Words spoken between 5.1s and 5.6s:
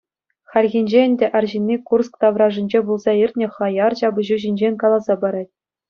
парать.